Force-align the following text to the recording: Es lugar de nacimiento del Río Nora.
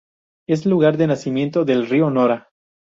Es 0.47 0.65
lugar 0.65 0.97
de 0.97 1.05
nacimiento 1.05 1.63
del 1.63 1.87
Río 1.87 2.09
Nora. 2.09 2.49